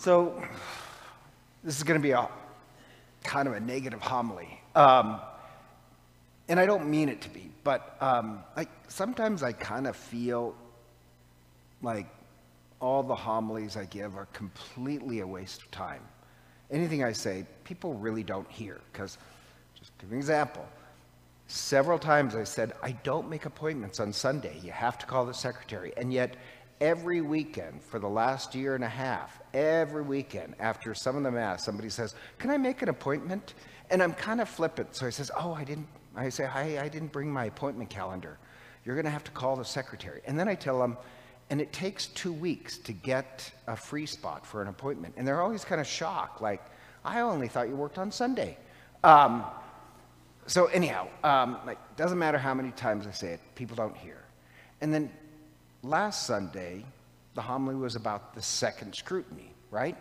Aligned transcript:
So, 0.00 0.42
this 1.62 1.76
is 1.76 1.82
going 1.82 2.00
to 2.00 2.02
be 2.02 2.12
a 2.12 2.26
kind 3.22 3.46
of 3.46 3.52
a 3.52 3.60
negative 3.60 4.00
homily. 4.00 4.48
Um, 4.74 5.20
and 6.48 6.58
I 6.58 6.64
don't 6.64 6.88
mean 6.88 7.10
it 7.10 7.20
to 7.20 7.28
be, 7.28 7.50
but 7.64 7.98
um, 8.00 8.42
sometimes 8.88 9.42
I 9.42 9.52
kind 9.52 9.86
of 9.86 9.94
feel 9.94 10.54
like 11.82 12.06
all 12.80 13.02
the 13.02 13.14
homilies 13.14 13.76
I 13.76 13.84
give 13.84 14.16
are 14.16 14.24
completely 14.32 15.20
a 15.20 15.26
waste 15.26 15.60
of 15.60 15.70
time. 15.70 16.00
Anything 16.70 17.04
I 17.04 17.12
say, 17.12 17.44
people 17.64 17.92
really 17.92 18.22
don't 18.22 18.50
hear. 18.50 18.80
Because, 18.90 19.18
just 19.78 19.90
give 19.98 20.12
an 20.12 20.16
example. 20.16 20.66
Several 21.46 21.98
times 21.98 22.34
I 22.34 22.44
said, 22.44 22.72
I 22.82 22.92
don't 22.92 23.28
make 23.28 23.44
appointments 23.44 24.00
on 24.00 24.14
Sunday. 24.14 24.58
You 24.62 24.72
have 24.72 24.96
to 24.96 25.04
call 25.04 25.26
the 25.26 25.34
secretary. 25.34 25.92
And 25.98 26.10
yet, 26.10 26.36
every 26.80 27.20
weekend 27.20 27.82
for 27.82 27.98
the 27.98 28.08
last 28.08 28.54
year 28.54 28.74
and 28.74 28.84
a 28.84 28.88
half, 28.88 29.40
every 29.52 30.02
weekend 30.02 30.54
after 30.58 30.94
some 30.94 31.16
of 31.16 31.22
the 31.22 31.30
mass, 31.30 31.64
somebody 31.64 31.90
says, 31.90 32.14
Can 32.38 32.50
I 32.50 32.56
make 32.56 32.82
an 32.82 32.88
appointment? 32.88 33.54
And 33.90 34.02
I'm 34.02 34.14
kind 34.14 34.40
of 34.40 34.48
flippant. 34.48 34.96
So 34.96 35.06
I 35.06 35.10
says, 35.10 35.30
Oh, 35.38 35.52
I 35.52 35.64
didn't. 35.64 35.88
I 36.16 36.28
say, 36.28 36.46
Hi, 36.46 36.80
I 36.80 36.88
didn't 36.88 37.12
bring 37.12 37.32
my 37.32 37.46
appointment 37.46 37.90
calendar. 37.90 38.38
You're 38.84 38.94
going 38.94 39.04
to 39.04 39.10
have 39.10 39.24
to 39.24 39.30
call 39.32 39.56
the 39.56 39.64
secretary. 39.64 40.22
And 40.26 40.38
then 40.38 40.48
I 40.48 40.54
tell 40.54 40.78
them, 40.78 40.96
and 41.50 41.60
it 41.60 41.72
takes 41.72 42.06
two 42.06 42.32
weeks 42.32 42.78
to 42.78 42.92
get 42.92 43.52
a 43.66 43.76
free 43.76 44.06
spot 44.06 44.46
for 44.46 44.62
an 44.62 44.68
appointment. 44.68 45.14
And 45.16 45.26
they're 45.26 45.42
always 45.42 45.64
kind 45.64 45.80
of 45.80 45.86
shocked, 45.86 46.40
like, 46.40 46.62
I 47.04 47.20
only 47.20 47.48
thought 47.48 47.68
you 47.68 47.76
worked 47.76 47.98
on 47.98 48.12
Sunday. 48.12 48.56
Um, 49.02 49.44
so 50.46 50.66
anyhow, 50.66 51.08
um, 51.24 51.58
like, 51.66 51.78
doesn't 51.96 52.18
matter 52.18 52.38
how 52.38 52.54
many 52.54 52.70
times 52.72 53.06
I 53.06 53.10
say 53.10 53.32
it, 53.32 53.40
people 53.54 53.76
don't 53.76 53.96
hear. 53.96 54.22
And 54.80 54.92
then 54.92 55.10
last 55.82 56.26
Sunday, 56.26 56.84
the 57.34 57.42
homily 57.42 57.76
was 57.76 57.96
about 57.96 58.34
the 58.34 58.42
second 58.42 58.94
scrutiny, 58.94 59.52
right? 59.70 59.96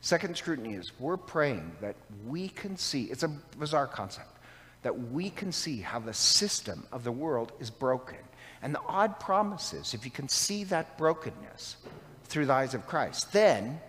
Second 0.00 0.36
scrutiny 0.36 0.74
is 0.74 0.92
we're 0.98 1.16
praying 1.16 1.72
that 1.80 1.96
we 2.26 2.48
can 2.48 2.76
see, 2.76 3.04
it's 3.04 3.22
a 3.22 3.28
bizarre 3.58 3.86
concept, 3.86 4.38
that 4.82 4.98
we 5.10 5.30
can 5.30 5.52
see 5.52 5.80
how 5.80 5.98
the 5.98 6.14
system 6.14 6.86
of 6.90 7.04
the 7.04 7.12
world 7.12 7.52
is 7.60 7.70
broken 7.70 8.16
and 8.62 8.74
the 8.74 8.80
odd 8.86 9.18
promise 9.18 9.72
is 9.72 9.94
if 9.94 10.04
you 10.04 10.10
can 10.10 10.28
see 10.28 10.64
that 10.64 10.98
brokenness 10.98 11.76
through 12.24 12.46
the 12.46 12.52
eyes 12.52 12.74
of 12.74 12.86
Christ, 12.86 13.32
then 13.32 13.80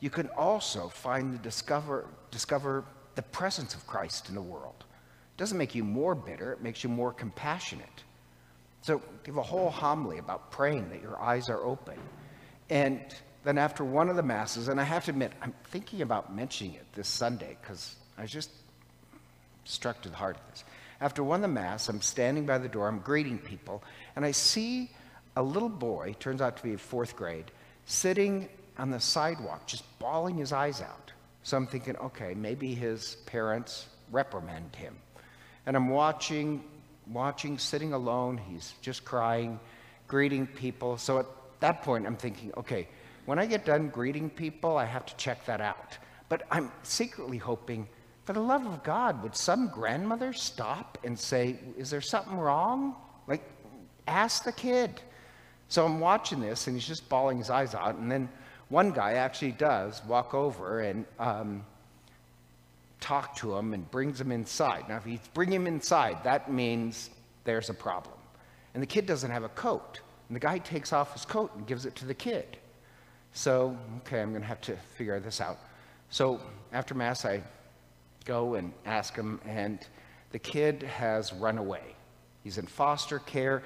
you 0.00 0.10
can 0.10 0.28
also 0.36 0.88
find 0.88 1.32
the 1.32 1.38
discover, 1.38 2.06
discover 2.30 2.84
the 3.14 3.22
presence 3.22 3.74
of 3.74 3.86
Christ 3.86 4.28
in 4.28 4.34
the 4.34 4.42
world. 4.42 4.74
It 4.80 5.38
doesn't 5.38 5.56
make 5.56 5.74
you 5.74 5.84
more 5.84 6.14
bitter, 6.14 6.52
it 6.52 6.62
makes 6.62 6.82
you 6.82 6.90
more 6.90 7.12
compassionate. 7.12 8.02
So 8.86 9.02
give 9.24 9.36
a 9.36 9.42
whole 9.42 9.68
homily 9.68 10.18
about 10.18 10.52
praying 10.52 10.90
that 10.90 11.02
your 11.02 11.20
eyes 11.20 11.48
are 11.48 11.64
open. 11.64 11.98
And 12.70 13.00
then 13.42 13.58
after 13.58 13.82
one 13.82 14.08
of 14.08 14.14
the 14.14 14.22
masses, 14.22 14.68
and 14.68 14.80
I 14.80 14.84
have 14.84 15.06
to 15.06 15.10
admit, 15.10 15.32
I'm 15.42 15.52
thinking 15.70 16.02
about 16.02 16.32
mentioning 16.32 16.74
it 16.74 16.86
this 16.94 17.08
Sunday 17.08 17.56
because 17.60 17.96
I 18.16 18.22
was 18.22 18.30
just 18.30 18.48
struck 19.64 20.02
to 20.02 20.08
the 20.08 20.14
heart 20.14 20.36
of 20.36 20.42
this. 20.52 20.62
After 21.00 21.24
one 21.24 21.38
of 21.38 21.42
the 21.42 21.48
mass, 21.48 21.88
I'm 21.88 22.00
standing 22.00 22.46
by 22.46 22.58
the 22.58 22.68
door, 22.68 22.86
I'm 22.86 23.00
greeting 23.00 23.38
people, 23.38 23.82
and 24.14 24.24
I 24.24 24.30
see 24.30 24.88
a 25.34 25.42
little 25.42 25.68
boy, 25.68 26.14
turns 26.20 26.40
out 26.40 26.56
to 26.58 26.62
be 26.62 26.76
fourth 26.76 27.16
grade, 27.16 27.50
sitting 27.86 28.48
on 28.78 28.90
the 28.90 29.00
sidewalk, 29.00 29.66
just 29.66 29.82
bawling 29.98 30.36
his 30.36 30.52
eyes 30.52 30.80
out. 30.80 31.10
So 31.42 31.56
I'm 31.56 31.66
thinking, 31.66 31.96
okay, 31.96 32.34
maybe 32.34 32.72
his 32.72 33.16
parents 33.26 33.88
reprimand 34.12 34.76
him. 34.76 34.96
And 35.66 35.76
I'm 35.76 35.88
watching, 35.88 36.62
watching, 37.10 37.58
sitting 37.58 37.92
alone, 37.92 38.38
he's 38.38 38.74
just 38.80 39.04
crying, 39.04 39.60
greeting 40.06 40.46
people. 40.46 40.98
So 40.98 41.18
at 41.18 41.26
that 41.60 41.82
point, 41.82 42.06
I'm 42.06 42.16
thinking, 42.16 42.52
okay, 42.56 42.88
when 43.24 43.38
I 43.38 43.46
get 43.46 43.64
done 43.64 43.88
greeting 43.88 44.30
people, 44.30 44.76
I 44.76 44.84
have 44.84 45.06
to 45.06 45.16
check 45.16 45.44
that 45.46 45.60
out. 45.60 45.98
But 46.28 46.42
I'm 46.50 46.72
secretly 46.82 47.38
hoping 47.38 47.88
for 48.26 48.32
the 48.32 48.40
love 48.40 48.66
of 48.66 48.82
God, 48.82 49.22
would 49.22 49.36
some 49.36 49.68
grandmother 49.68 50.32
stop 50.32 50.98
and 51.04 51.16
say, 51.16 51.60
Is 51.78 51.90
there 51.90 52.00
something 52.00 52.36
wrong? 52.36 52.96
Like, 53.28 53.48
ask 54.08 54.42
the 54.42 54.50
kid. 54.50 55.00
So 55.68 55.84
I'm 55.86 56.00
watching 56.00 56.40
this, 56.40 56.66
and 56.66 56.76
he's 56.76 56.86
just 56.86 57.08
bawling 57.08 57.38
his 57.38 57.50
eyes 57.50 57.72
out. 57.74 57.94
And 57.94 58.10
then 58.10 58.28
one 58.68 58.90
guy 58.90 59.14
actually 59.14 59.52
does 59.52 60.04
walk 60.04 60.34
over 60.34 60.80
and 60.80 61.06
um, 61.20 61.64
talk 63.00 63.36
to 63.36 63.56
him 63.56 63.74
and 63.74 63.90
brings 63.90 64.20
him 64.20 64.32
inside. 64.32 64.88
Now, 64.88 64.96
if 64.96 65.04
he's 65.04 65.20
bring 65.34 65.52
him 65.52 65.66
inside, 65.66 66.24
that 66.24 66.50
means 66.50 67.10
there's 67.44 67.70
a 67.70 67.74
problem. 67.74 68.16
And 68.74 68.82
the 68.82 68.86
kid 68.86 69.06
doesn't 69.06 69.30
have 69.30 69.44
a 69.44 69.48
coat. 69.50 70.00
And 70.28 70.36
the 70.36 70.40
guy 70.40 70.58
takes 70.58 70.92
off 70.92 71.12
his 71.12 71.24
coat 71.24 71.54
and 71.54 71.66
gives 71.66 71.86
it 71.86 71.94
to 71.96 72.06
the 72.06 72.14
kid. 72.14 72.56
So, 73.32 73.76
okay, 73.98 74.20
I'm 74.20 74.30
going 74.30 74.42
to 74.42 74.48
have 74.48 74.60
to 74.62 74.76
figure 74.96 75.20
this 75.20 75.40
out. 75.40 75.58
So 76.10 76.40
after 76.72 76.94
Mass, 76.94 77.24
I 77.24 77.42
go 78.24 78.54
and 78.54 78.72
ask 78.84 79.14
him, 79.14 79.40
and 79.46 79.78
the 80.32 80.38
kid 80.38 80.82
has 80.82 81.32
run 81.32 81.58
away. 81.58 81.94
He's 82.42 82.58
in 82.58 82.66
foster 82.66 83.18
care, 83.20 83.62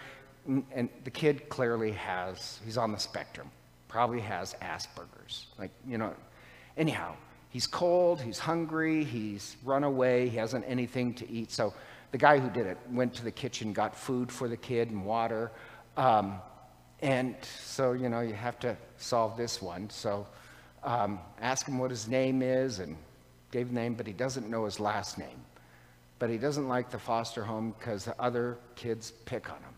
and 0.47 0.89
the 1.05 1.11
kid 1.11 1.49
clearly 1.49 1.93
has, 1.93 2.59
he's 2.65 2.77
on 2.77 2.93
the 2.93 2.99
spectrum, 2.99 3.51
probably 3.89 4.21
has 4.21 4.55
Asperger's. 4.63 5.47
Like, 5.59 5.71
you 5.87 5.99
know, 5.99 6.15
anyhow, 6.77 7.15
he's 7.51 7.67
cold, 7.67 8.21
he's 8.21 8.39
hungry, 8.39 9.05
he's 9.05 9.57
run 9.65 9.85
away, 9.85 10.29
he 10.29 10.37
hasn't 10.37 10.65
anything 10.67 11.13
to 11.15 11.31
eat. 11.31 11.51
So 11.51 11.75
the 12.13 12.19
guy 12.19 12.39
who 12.39 12.49
did 12.51 12.67
it 12.67 12.79
went 12.91 13.15
to 13.15 13.25
the 13.25 13.31
kitchen, 13.31 13.73
got 13.73 13.95
food 13.95 14.33
for 14.33 14.49
the 14.49 14.57
kid 14.57 14.91
and 14.91 15.05
water. 15.05 15.51
Um, 15.97 16.41
and 17.03 17.37
so, 17.43 17.93
you 17.93 18.09
know, 18.09 18.21
you 18.21 18.35
have 18.35 18.59
to 18.61 18.77
solve 18.97 19.37
this 19.37 19.61
one. 19.61 19.91
So 19.91 20.27
um, 20.83 21.21
ask 21.41 21.67
him 21.67 21.79
what 21.79 21.91
his 21.91 22.09
name 22.09 22.43
is 22.43 22.79
and 22.79 22.97
gave 23.51 23.69
the 23.69 23.75
name, 23.75 23.95
but 23.95 24.07
he 24.07 24.13
doesn't 24.13 24.49
know 24.49 24.65
his 24.65 24.81
last 24.81 25.19
name. 25.19 25.41
But 26.19 26.31
he 26.31 26.39
doesn't 26.39 26.69
like 26.69 26.91
the 26.91 26.99
foster 26.99 27.43
home 27.43 27.75
because 27.79 28.05
the 28.05 28.21
other 28.21 28.59
kids 28.77 29.13
pick 29.25 29.51
on 29.51 29.57
him. 29.57 29.75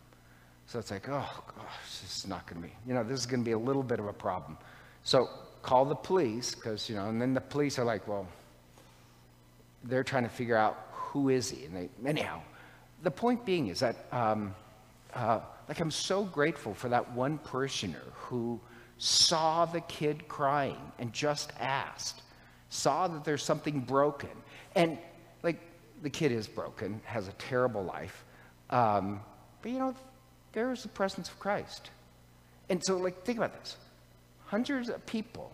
So 0.66 0.78
it's 0.78 0.90
like, 0.90 1.08
oh 1.08 1.44
gosh, 1.56 2.00
this 2.00 2.18
is 2.18 2.26
not 2.26 2.46
going 2.46 2.62
to 2.62 2.68
be, 2.68 2.74
you 2.86 2.94
know, 2.94 3.04
this 3.04 3.20
is 3.20 3.26
going 3.26 3.40
to 3.40 3.44
be 3.44 3.52
a 3.52 3.58
little 3.58 3.82
bit 3.82 4.00
of 4.00 4.06
a 4.06 4.12
problem. 4.12 4.56
So 5.04 5.28
call 5.62 5.84
the 5.84 5.94
police 5.94 6.54
because, 6.54 6.88
you 6.88 6.96
know, 6.96 7.08
and 7.08 7.20
then 7.20 7.34
the 7.34 7.40
police 7.40 7.78
are 7.78 7.84
like, 7.84 8.06
well, 8.08 8.26
they're 9.84 10.04
trying 10.04 10.24
to 10.24 10.28
figure 10.28 10.56
out 10.56 10.88
who 10.92 11.28
is 11.28 11.50
he. 11.50 11.64
And 11.64 11.76
they, 11.76 11.88
anyhow, 12.06 12.40
the 13.02 13.10
point 13.10 13.44
being 13.44 13.68
is 13.68 13.80
that, 13.80 14.06
um, 14.12 14.54
uh, 15.14 15.40
like, 15.68 15.80
I'm 15.80 15.90
so 15.90 16.24
grateful 16.24 16.74
for 16.74 16.88
that 16.88 17.12
one 17.12 17.38
parishioner 17.38 18.02
who 18.14 18.60
saw 18.98 19.64
the 19.64 19.80
kid 19.82 20.28
crying 20.28 20.92
and 20.98 21.12
just 21.12 21.52
asked 21.58 22.22
saw 22.68 23.06
that 23.06 23.24
there's 23.24 23.42
something 23.42 23.80
broken. 23.80 24.30
And 24.74 24.98
like 25.42 25.60
the 26.02 26.10
kid 26.10 26.32
is 26.32 26.48
broken, 26.48 27.00
has 27.04 27.28
a 27.28 27.32
terrible 27.32 27.84
life. 27.84 28.24
Um, 28.70 29.20
but 29.60 29.70
you 29.70 29.78
know, 29.78 29.94
there's 30.52 30.82
the 30.82 30.88
presence 30.88 31.28
of 31.28 31.38
Christ. 31.38 31.90
And 32.68 32.82
so, 32.82 32.96
like, 32.96 33.24
think 33.24 33.38
about 33.38 33.52
this 33.60 33.76
hundreds 34.52 34.90
of 34.90 35.04
people 35.06 35.50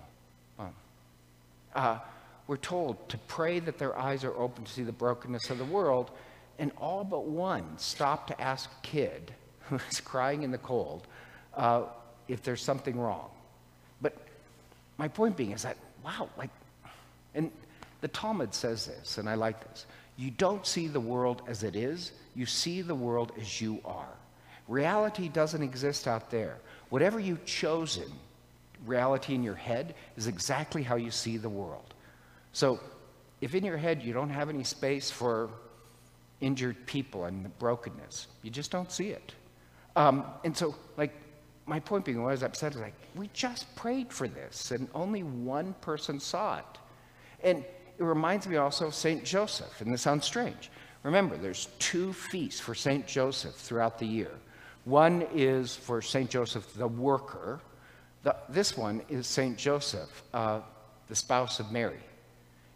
uh, 1.76 1.98
were 2.48 2.56
told 2.56 3.08
to 3.08 3.16
pray 3.28 3.60
that 3.60 3.78
their 3.78 3.96
eyes 3.96 4.24
are 4.24 4.34
open 4.36 4.64
to 4.64 4.72
see 4.72 4.82
the 4.82 4.90
brokenness 4.90 5.50
of 5.50 5.58
the 5.58 5.64
world, 5.66 6.10
and 6.58 6.72
all 6.76 7.04
but 7.04 7.24
one 7.24 7.62
stopped 7.78 8.26
to 8.26 8.40
ask 8.40 8.68
a 8.68 8.86
kid 8.86 9.32
who's 9.68 10.00
crying 10.00 10.42
in 10.42 10.50
the 10.50 10.58
cold 10.58 11.06
uh, 11.56 11.82
if 12.26 12.42
there's 12.42 12.60
something 12.60 12.98
wrong. 12.98 13.30
But 14.02 14.16
my 14.96 15.06
point 15.06 15.36
being 15.36 15.52
is 15.52 15.62
that, 15.62 15.76
wow, 16.04 16.28
like, 16.36 16.50
and 17.36 17.52
the 18.00 18.08
Talmud 18.08 18.52
says 18.52 18.86
this, 18.86 19.18
and 19.18 19.28
I 19.28 19.36
like 19.36 19.60
this. 19.70 19.86
You 20.16 20.32
don't 20.32 20.66
see 20.66 20.88
the 20.88 20.98
world 20.98 21.42
as 21.46 21.62
it 21.62 21.76
is, 21.76 22.10
you 22.34 22.46
see 22.46 22.82
the 22.82 22.96
world 22.96 23.30
as 23.40 23.60
you 23.60 23.78
are. 23.84 24.16
Reality 24.66 25.28
doesn't 25.28 25.62
exist 25.62 26.08
out 26.08 26.32
there. 26.32 26.56
Whatever 26.88 27.20
you've 27.20 27.44
chosen, 27.44 28.10
reality 28.86 29.34
in 29.34 29.42
your 29.42 29.54
head, 29.54 29.94
is 30.16 30.26
exactly 30.26 30.82
how 30.82 30.96
you 30.96 31.10
see 31.10 31.36
the 31.36 31.48
world. 31.48 31.94
So 32.52 32.80
if 33.40 33.54
in 33.54 33.64
your 33.64 33.76
head 33.76 34.02
you 34.02 34.12
don't 34.12 34.30
have 34.30 34.48
any 34.48 34.64
space 34.64 35.10
for 35.10 35.50
injured 36.40 36.86
people 36.86 37.24
and 37.24 37.44
the 37.44 37.48
brokenness, 37.50 38.28
you 38.42 38.50
just 38.50 38.70
don't 38.70 38.90
see 38.90 39.08
it. 39.08 39.34
Um, 39.96 40.24
and 40.44 40.56
so, 40.56 40.74
like, 40.96 41.12
my 41.66 41.80
point 41.80 42.04
being, 42.04 42.22
what 42.22 42.28
I 42.28 42.32
was 42.32 42.42
upset 42.42 42.74
is 42.74 42.80
like, 42.80 42.94
we 43.14 43.28
just 43.32 43.74
prayed 43.76 44.12
for 44.12 44.28
this, 44.28 44.70
and 44.70 44.88
only 44.94 45.22
one 45.22 45.74
person 45.80 46.18
saw 46.20 46.58
it. 46.58 46.78
And 47.42 47.64
it 47.98 48.04
reminds 48.04 48.46
me 48.46 48.56
also 48.56 48.86
of 48.86 48.94
St. 48.94 49.24
Joseph, 49.24 49.80
and 49.80 49.92
this 49.92 50.02
sounds 50.02 50.24
strange. 50.24 50.70
Remember, 51.02 51.36
there's 51.36 51.68
two 51.78 52.12
feasts 52.12 52.60
for 52.60 52.74
St. 52.74 53.06
Joseph 53.06 53.54
throughout 53.54 53.98
the 53.98 54.06
year. 54.06 54.30
One 54.84 55.26
is 55.34 55.76
for 55.76 56.00
St. 56.00 56.30
Joseph 56.30 56.74
the 56.74 56.88
worker. 56.88 57.60
The, 58.22 58.36
this 58.48 58.76
one 58.76 59.02
is 59.08 59.26
St. 59.26 59.56
Joseph, 59.56 60.22
uh, 60.34 60.60
the 61.08 61.14
spouse 61.14 61.60
of 61.60 61.70
Mary. 61.70 62.00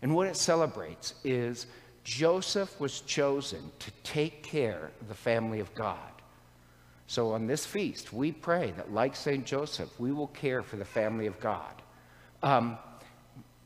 And 0.02 0.14
what 0.14 0.26
it 0.26 0.36
celebrates 0.36 1.14
is 1.24 1.66
Joseph 2.04 2.78
was 2.80 3.00
chosen 3.02 3.70
to 3.78 3.90
take 4.02 4.42
care 4.42 4.90
of 5.00 5.08
the 5.08 5.14
family 5.14 5.60
of 5.60 5.72
God. 5.74 5.98
So 7.06 7.32
on 7.32 7.46
this 7.46 7.66
feast, 7.66 8.12
we 8.12 8.32
pray 8.32 8.72
that, 8.76 8.92
like 8.92 9.14
St. 9.14 9.44
Joseph, 9.44 10.00
we 10.00 10.12
will 10.12 10.28
care 10.28 10.62
for 10.62 10.76
the 10.76 10.84
family 10.84 11.26
of 11.26 11.38
God. 11.40 11.82
Um, 12.42 12.78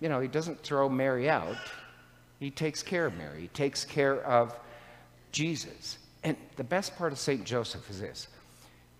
you 0.00 0.08
know, 0.08 0.20
he 0.20 0.28
doesn't 0.28 0.60
throw 0.62 0.88
Mary 0.88 1.30
out. 1.30 1.56
He 2.40 2.50
takes 2.50 2.82
care 2.82 3.06
of 3.06 3.16
Mary. 3.16 3.42
He 3.42 3.48
takes 3.48 3.84
care 3.84 4.22
of 4.24 4.58
Jesus. 5.32 5.98
And 6.24 6.36
the 6.56 6.64
best 6.64 6.96
part 6.96 7.12
of 7.12 7.18
St. 7.18 7.44
Joseph 7.44 7.88
is 7.88 8.00
this. 8.00 8.28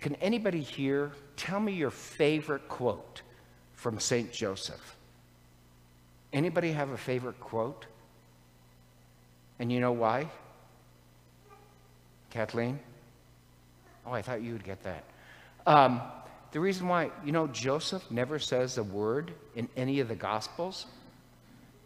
Can 0.01 0.15
anybody 0.17 0.61
here 0.61 1.13
tell 1.37 1.61
me 1.61 1.73
your 1.73 1.91
favorite 1.91 2.69
quote 2.69 3.23
from 3.75 4.01
St. 4.01 4.33
Joseph? 4.33 4.97
Anybody 6.33 6.73
have 6.73 6.91
a 6.91 6.97
favorite 6.97 7.41
quote? 7.41 7.87
And 9.59 9.73
you 9.73 9.81
know 9.81 9.93
why? 9.93 10.29
Kathleen? 12.31 12.79
Oh, 14.07 14.13
I 14.13 14.23
thought 14.23 14.43
you 14.43 14.53
would 14.53 14.65
get 14.65 14.83
that. 14.85 15.05
Um, 15.67 16.01
the 16.53 16.61
reason 16.61 16.89
why, 16.89 17.11
you 17.25 17.33
know, 17.33 17.47
Joseph 17.49 18.09
never 18.11 18.39
says 18.39 18.79
a 18.79 18.83
word 18.83 19.33
in 19.55 19.69
any 19.77 20.01
of 20.01 20.09
the 20.09 20.15
Gospels. 20.15 20.87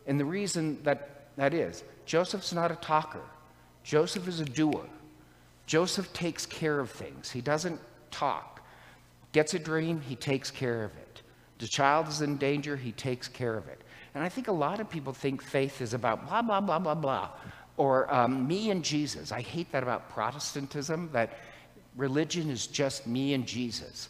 And 0.07 0.19
the 0.19 0.25
reason 0.25 0.79
that 0.83 1.21
that 1.37 1.55
is, 1.55 1.85
Joseph's 2.05 2.53
not 2.53 2.71
a 2.71 2.77
talker, 2.77 3.23
Joseph 3.83 4.29
is 4.29 4.41
a 4.41 4.45
doer. 4.45 4.85
Joseph 5.67 6.13
takes 6.13 6.45
care 6.45 6.81
of 6.81 6.91
things, 6.91 7.31
he 7.31 7.41
doesn't 7.41 7.81
talk. 8.11 8.60
Gets 9.33 9.55
a 9.55 9.59
dream, 9.59 10.01
he 10.01 10.17
takes 10.17 10.51
care 10.51 10.85
of 10.85 10.97
it. 10.97 11.23
The 11.59 11.69
child 11.69 12.09
is 12.09 12.23
in 12.23 12.37
danger, 12.37 12.77
he 12.77 12.93
takes 12.93 13.29
care 13.29 13.57
of 13.57 13.69
it. 13.69 13.83
And 14.15 14.25
I 14.25 14.29
think 14.29 14.49
a 14.49 14.53
lot 14.53 14.81
of 14.81 14.91
people 14.91 15.13
think 15.13 15.43
faith 15.43 15.81
is 15.81 15.95
about 15.95 16.27
blah, 16.27 16.43
blah, 16.43 16.61
blah, 16.61 16.79
blah, 16.79 16.95
blah, 16.95 17.29
or 17.77 18.13
um, 18.13 18.47
me 18.47 18.71
and 18.71 18.85
Jesus. 18.85 19.31
I 19.31 19.41
hate 19.41 19.71
that 19.73 19.83
about 19.83 20.11
Protestantism, 20.11 21.11
that 21.13 21.39
religion 21.97 22.51
is 22.51 22.67
just 22.67 23.07
me 23.07 23.35
and 23.35 23.47
Jesus. 23.47 24.09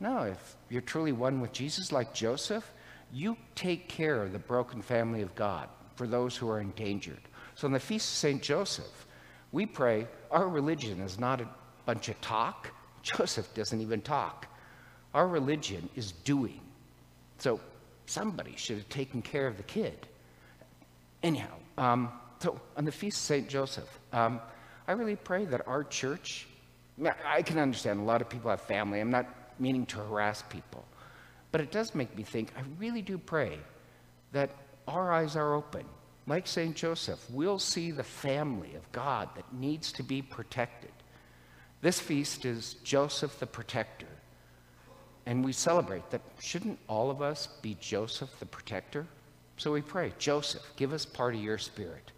No, 0.00 0.22
if 0.22 0.56
you're 0.68 0.80
truly 0.80 1.12
one 1.12 1.40
with 1.40 1.52
Jesus, 1.52 1.92
like 1.92 2.14
Joseph, 2.14 2.72
you 3.12 3.36
take 3.54 3.88
care 3.88 4.22
of 4.22 4.32
the 4.32 4.38
broken 4.38 4.82
family 4.82 5.22
of 5.22 5.34
God 5.34 5.68
for 5.94 6.06
those 6.06 6.36
who 6.36 6.48
are 6.48 6.60
endangered. 6.60 7.20
So 7.54 7.66
on 7.66 7.72
the 7.72 7.80
Feast 7.80 8.10
of 8.10 8.16
St. 8.16 8.42
Joseph, 8.42 9.06
we 9.52 9.66
pray 9.66 10.06
our 10.30 10.48
religion 10.48 11.00
is 11.00 11.18
not 11.18 11.40
a 11.40 11.48
bunch 11.84 12.08
of 12.08 12.20
talk. 12.20 12.72
Joseph 13.02 13.52
doesn't 13.54 13.80
even 13.80 14.00
talk. 14.00 14.46
Our 15.14 15.26
religion 15.26 15.88
is 15.96 16.12
doing. 16.12 16.60
So 17.38 17.60
somebody 18.06 18.54
should 18.56 18.76
have 18.76 18.88
taken 18.88 19.22
care 19.22 19.46
of 19.46 19.56
the 19.56 19.62
kid. 19.62 20.06
Anyhow, 21.22 21.54
um, 21.78 22.10
so 22.38 22.60
on 22.76 22.84
the 22.84 22.92
Feast 22.92 23.18
of 23.18 23.22
St. 23.22 23.48
Joseph, 23.48 23.98
um, 24.12 24.40
I 24.86 24.92
really 24.92 25.16
pray 25.16 25.44
that 25.46 25.66
our 25.66 25.84
church, 25.84 26.46
I 27.26 27.42
can 27.42 27.58
understand 27.58 28.00
a 28.00 28.02
lot 28.02 28.20
of 28.20 28.28
people 28.28 28.50
have 28.50 28.60
family. 28.60 29.00
I'm 29.00 29.10
not 29.10 29.26
meaning 29.58 29.86
to 29.86 29.98
harass 29.98 30.42
people. 30.48 30.84
But 31.52 31.60
it 31.60 31.70
does 31.70 31.94
make 31.94 32.16
me 32.16 32.22
think, 32.22 32.52
I 32.56 32.62
really 32.78 33.02
do 33.02 33.18
pray 33.18 33.58
that 34.32 34.50
our 34.88 35.12
eyes 35.12 35.36
are 35.36 35.54
open. 35.54 35.84
Like 36.26 36.46
St. 36.46 36.76
Joseph, 36.76 37.24
we'll 37.30 37.58
see 37.58 37.90
the 37.90 38.04
family 38.04 38.74
of 38.74 38.90
God 38.92 39.28
that 39.34 39.52
needs 39.52 39.92
to 39.92 40.02
be 40.02 40.22
protected. 40.22 40.92
This 41.82 41.98
feast 41.98 42.44
is 42.44 42.74
Joseph 42.84 43.38
the 43.38 43.46
Protector. 43.46 44.06
And 45.24 45.42
we 45.42 45.52
celebrate 45.52 46.10
that 46.10 46.20
shouldn't 46.38 46.78
all 46.88 47.10
of 47.10 47.22
us 47.22 47.48
be 47.62 47.74
Joseph 47.80 48.38
the 48.38 48.44
Protector? 48.44 49.06
So 49.56 49.72
we 49.72 49.80
pray, 49.80 50.12
Joseph, 50.18 50.62
give 50.76 50.92
us 50.92 51.06
part 51.06 51.34
of 51.34 51.40
your 51.40 51.56
spirit. 51.56 52.12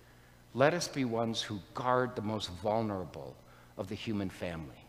Let 0.55 0.75
us 0.75 0.89
be 0.89 1.05
ones 1.05 1.41
who 1.41 1.61
guard 1.75 2.17
the 2.17 2.23
most 2.23 2.51
vulnerable 2.61 3.37
of 3.79 3.89
the 3.89 3.95
human 3.95 4.31
family. 4.31 4.85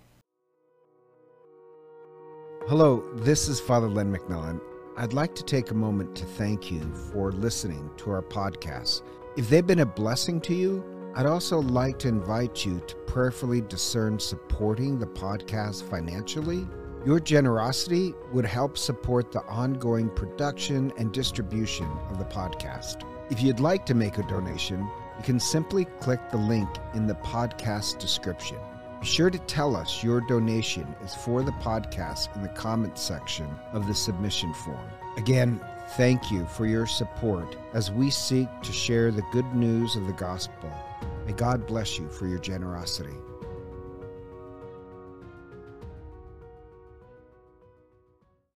Hello, 2.68 3.04
this 3.18 3.48
is 3.48 3.60
Father 3.60 3.90
Len 3.90 4.12
McMillan. 4.12 4.60
I'd 4.98 5.14
like 5.14 5.36
to 5.36 5.44
take 5.44 5.70
a 5.70 5.76
moment 5.76 6.16
to 6.16 6.26
thank 6.26 6.72
you 6.72 6.82
for 7.12 7.32
listening 7.32 7.92
to 7.98 8.10
our 8.10 8.24
podcast. 8.24 9.04
If 9.38 9.50
they've 9.50 9.66
been 9.66 9.82
a 9.82 9.86
blessing 9.86 10.42
to 10.42 10.56
you, 10.56 10.93
I'd 11.16 11.28
also 11.28 11.62
like 11.62 12.00
to 12.00 12.08
invite 12.08 12.66
you 12.66 12.80
to 12.88 12.96
prayerfully 13.06 13.62
discern 13.62 14.18
supporting 14.18 14.98
the 14.98 15.06
podcast 15.06 15.84
financially. 15.84 16.68
Your 17.06 17.20
generosity 17.20 18.16
would 18.32 18.46
help 18.46 18.80
support 18.80 19.32
the 19.32 19.44
ongoing 19.44 20.10
production 20.10 20.92
and 20.98 21.12
distribution 21.12 21.88
of 22.10 22.18
the 22.18 22.26
podcast. 22.26 23.04
If 23.30 23.44
you'd 23.44 23.60
like 23.60 23.86
to 23.86 23.94
make 23.94 24.18
a 24.18 24.24
donation, 24.24 24.80
you 24.80 25.24
can 25.24 25.40
simply 25.40 25.86
click 26.00 26.20
the 26.32 26.38
link 26.38 26.68
in 26.96 27.06
the 27.06 27.14
podcast 27.16 28.00
description. 28.00 28.58
Be 29.00 29.06
sure 29.06 29.30
to 29.30 29.38
tell 29.38 29.76
us 29.76 30.04
your 30.04 30.20
donation 30.22 30.96
is 31.04 31.14
for 31.14 31.44
the 31.44 31.52
podcast 31.52 32.36
in 32.36 32.42
the 32.42 32.50
comments 32.50 33.02
section 33.04 33.48
of 33.72 33.86
the 33.86 33.94
submission 33.94 34.52
form. 34.56 34.90
Again, 35.18 35.62
thank 35.96 36.32
you 36.32 36.48
for 36.48 36.66
your 36.66 36.88
support 36.88 37.56
as 37.74 37.92
we 37.92 38.10
seek 38.10 38.48
to 38.64 38.72
share 38.72 39.12
the 39.12 39.26
good 39.32 39.54
news 39.54 39.96
of 39.96 40.08
the 40.08 40.14
gospel. 40.14 40.72
May 41.26 41.34
God 41.34 41.66
bless 41.66 41.98
you 41.98 42.10
for 42.10 42.28
your 42.28 42.40
generosity. 42.40 43.16